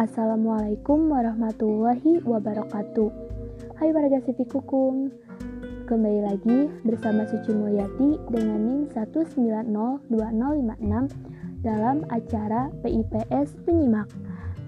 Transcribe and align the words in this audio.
Wassalamualaikum 0.00 1.12
warahmatullahi 1.12 2.24
wabarakatuh. 2.24 3.12
Hai 3.76 3.92
warga 3.92 4.24
Civic 4.24 4.48
Hukum. 4.48 5.12
Kembali 5.84 6.24
lagi 6.24 6.72
bersama 6.88 7.28
Suci 7.28 7.52
Mulyati 7.52 8.16
dengan 8.32 8.64
NIM 8.64 8.88
1902056 8.96 10.08
dalam 11.60 12.00
acara 12.08 12.72
PIPS 12.80 13.60
Penyimak. 13.68 14.08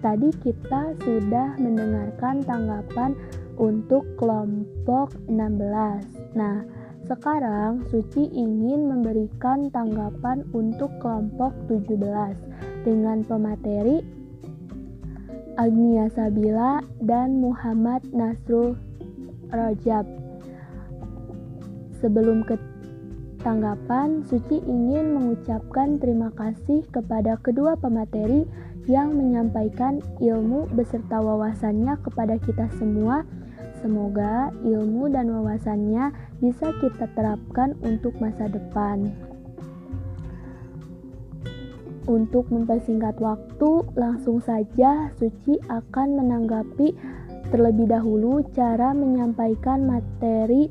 Tadi 0.05 0.37
kita 0.45 1.01
sudah 1.01 1.57
mendengarkan 1.57 2.45
tanggapan 2.45 3.17
untuk 3.57 4.05
kelompok 4.21 5.17
16. 5.33 6.37
Nah, 6.37 6.61
sekarang 7.09 7.89
Suci 7.89 8.29
ingin 8.37 8.85
memberikan 8.85 9.73
tanggapan 9.73 10.45
untuk 10.53 10.93
kelompok 11.01 11.57
17 11.73 12.85
dengan 12.85 13.25
pemateri 13.25 14.22
Agnia 15.61 16.09
Sabila 16.17 16.81
dan 17.05 17.37
Muhammad 17.45 18.01
Nasrul 18.09 18.73
Rajab. 19.53 20.09
Sebelum 22.01 22.43
ke 22.49 22.57
tanggapan, 23.45 24.25
Suci 24.25 24.65
ingin 24.65 25.13
mengucapkan 25.13 26.01
terima 26.01 26.33
kasih 26.33 26.87
kepada 26.89 27.37
kedua 27.45 27.77
pemateri 27.77 28.49
yang 28.89 29.15
menyampaikan 29.15 30.01
ilmu 30.19 30.73
beserta 30.73 31.21
wawasannya 31.21 32.01
kepada 32.01 32.41
kita 32.41 32.67
semua. 32.81 33.23
Semoga 33.85 34.55
ilmu 34.63 35.11
dan 35.11 35.31
wawasannya 35.31 36.15
bisa 36.41 36.71
kita 36.81 37.07
terapkan 37.13 37.77
untuk 37.83 38.15
masa 38.23 38.47
depan. 38.49 39.32
Untuk 42.11 42.51
mempersingkat 42.51 43.23
waktu, 43.23 43.87
langsung 43.95 44.43
saja 44.43 45.15
Suci 45.15 45.55
akan 45.71 46.19
menanggapi 46.19 46.95
terlebih 47.55 47.87
dahulu 47.87 48.43
cara 48.57 48.91
menyampaikan 48.97 49.87
materi 49.87 50.67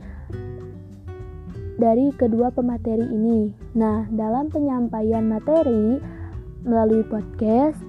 dari 1.80 2.14
kedua 2.14 2.52
pemateri 2.52 3.06
ini. 3.10 3.54
Nah, 3.74 4.06
dalam 4.12 4.52
penyampaian 4.52 5.26
materi 5.26 5.98
melalui 6.68 7.02
podcast, 7.08 7.80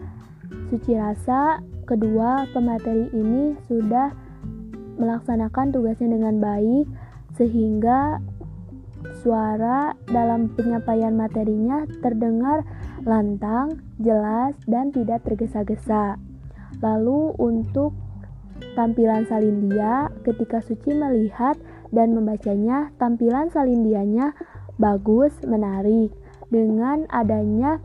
Suci 0.70 0.96
rasa 0.96 1.60
kedua 1.84 2.48
pemateri 2.56 3.10
ini 3.12 3.58
sudah 3.68 4.14
melaksanakan 4.96 5.74
tugasnya 5.74 6.14
dengan 6.14 6.40
baik 6.40 6.86
sehingga 7.36 8.20
suara 9.22 9.94
dalam 10.10 10.50
penyampaian 10.52 11.14
materinya 11.14 11.86
terdengar 12.02 12.66
lantang, 13.06 13.82
jelas, 14.02 14.54
dan 14.66 14.90
tidak 14.90 15.22
tergesa-gesa. 15.22 16.18
Lalu 16.82 17.34
untuk 17.38 17.94
tampilan 18.74 19.26
Salindia, 19.26 20.10
ketika 20.26 20.58
Suci 20.62 20.94
melihat 20.94 21.54
dan 21.94 22.14
membacanya, 22.14 22.90
tampilan 22.98 23.50
Salindianya 23.50 24.34
bagus, 24.78 25.34
menarik, 25.46 26.10
dengan 26.50 27.06
adanya 27.08 27.80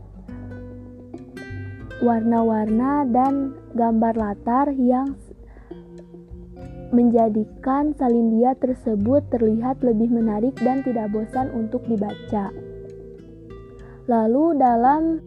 warna-warna 1.98 3.02
dan 3.10 3.58
gambar 3.74 4.14
latar 4.14 4.70
yang 4.74 5.18
menjadikan 6.90 7.92
Salindia 7.96 8.56
tersebut 8.56 9.26
terlihat 9.28 9.84
lebih 9.84 10.08
menarik 10.08 10.56
dan 10.60 10.80
tidak 10.82 11.12
bosan 11.12 11.52
untuk 11.52 11.84
dibaca. 11.84 12.48
Lalu 14.08 14.56
dalam 14.56 15.20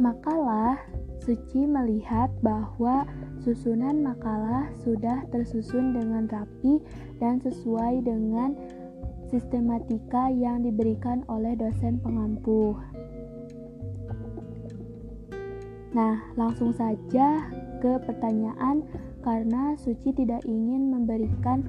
makalah, 0.00 0.80
Suci 1.20 1.68
melihat 1.68 2.32
bahwa 2.40 3.04
susunan 3.44 4.00
makalah 4.00 4.72
sudah 4.80 5.28
tersusun 5.28 5.92
dengan 5.92 6.24
rapi 6.32 6.80
dan 7.20 7.36
sesuai 7.44 8.00
dengan 8.08 8.56
sistematika 9.28 10.32
yang 10.32 10.64
diberikan 10.64 11.20
oleh 11.28 11.52
dosen 11.60 12.00
pengampu. 12.00 12.72
Nah, 15.92 16.24
langsung 16.40 16.72
saja 16.72 17.52
ke 17.84 18.00
pertanyaan 18.00 18.80
karena 19.20 19.76
Suci 19.76 20.12
tidak 20.12 20.44
ingin 20.48 20.92
memberikan 20.92 21.64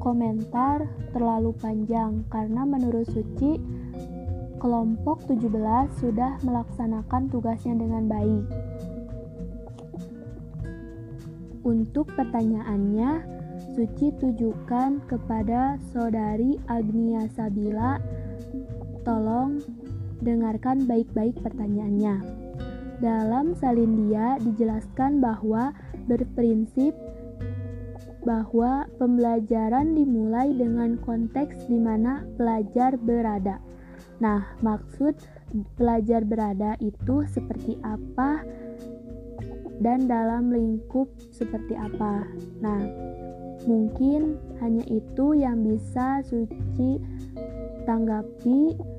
komentar 0.00 0.88
terlalu 1.12 1.52
panjang 1.58 2.24
karena 2.32 2.64
menurut 2.64 3.04
Suci 3.08 3.60
kelompok 4.58 5.22
17 5.30 5.48
sudah 6.02 6.40
melaksanakan 6.42 7.30
tugasnya 7.30 7.78
dengan 7.78 8.10
baik. 8.10 8.44
Untuk 11.62 12.08
pertanyaannya, 12.16 13.38
Suci 13.76 14.10
tujukan 14.18 15.06
kepada 15.06 15.78
saudari 15.94 16.58
Agnia 16.66 17.30
Sabila. 17.30 18.02
Tolong 19.06 19.62
dengarkan 20.18 20.88
baik-baik 20.90 21.38
pertanyaannya. 21.38 22.47
Dalam 22.98 23.54
Salindia 23.54 24.42
dijelaskan 24.42 25.22
bahwa 25.22 25.70
berprinsip 26.10 26.94
bahwa 28.26 28.90
pembelajaran 28.98 29.94
dimulai 29.94 30.50
dengan 30.52 30.98
konteks 31.00 31.70
di 31.70 31.78
mana 31.78 32.26
pelajar 32.34 32.98
berada. 32.98 33.62
Nah, 34.18 34.58
maksud 34.60 35.14
pelajar 35.78 36.26
berada 36.26 36.74
itu 36.82 37.24
seperti 37.30 37.78
apa 37.86 38.42
dan 39.78 40.10
dalam 40.10 40.50
lingkup 40.50 41.06
seperti 41.30 41.78
apa. 41.78 42.26
Nah, 42.58 42.82
mungkin 43.64 44.36
hanya 44.58 44.82
itu 44.90 45.38
yang 45.38 45.62
bisa 45.62 46.20
Suci 46.26 46.98
tanggapi. 47.86 48.97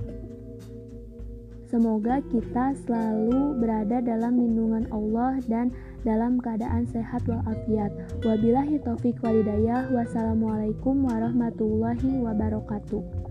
Semoga 1.69 2.17
kita 2.33 2.73
selalu 2.81 3.61
berada 3.61 4.01
dalam 4.01 4.41
lindungan 4.41 4.89
Allah 4.89 5.37
dan 5.45 5.69
dalam 6.01 6.41
keadaan 6.41 6.89
sehat 6.89 7.21
walafiat. 7.29 7.93
Wabillahi 8.25 8.81
taufik 8.81 9.21
walidayah. 9.21 9.93
Wassalamualaikum 9.93 11.05
warahmatullahi 11.05 12.25
wabarakatuh. 12.25 13.28